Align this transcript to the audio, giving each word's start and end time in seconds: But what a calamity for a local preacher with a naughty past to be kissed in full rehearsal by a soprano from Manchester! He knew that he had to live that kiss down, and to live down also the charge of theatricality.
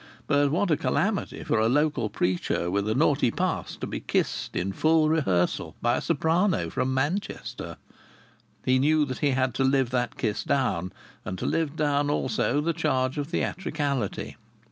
But 0.25 0.49
what 0.49 0.71
a 0.71 0.77
calamity 0.77 1.43
for 1.43 1.59
a 1.59 1.69
local 1.69 2.09
preacher 2.09 2.71
with 2.71 2.89
a 2.89 2.95
naughty 2.95 3.29
past 3.29 3.81
to 3.81 3.85
be 3.85 3.99
kissed 3.99 4.55
in 4.55 4.71
full 4.73 5.09
rehearsal 5.09 5.75
by 5.79 5.97
a 5.97 6.01
soprano 6.01 6.71
from 6.71 6.91
Manchester! 6.91 7.77
He 8.65 8.79
knew 8.79 9.05
that 9.05 9.19
he 9.19 9.29
had 9.29 9.53
to 9.53 9.63
live 9.63 9.91
that 9.91 10.17
kiss 10.17 10.43
down, 10.43 10.91
and 11.23 11.37
to 11.37 11.45
live 11.45 11.75
down 11.75 12.09
also 12.09 12.61
the 12.61 12.73
charge 12.73 13.19
of 13.19 13.27
theatricality. 13.27 14.37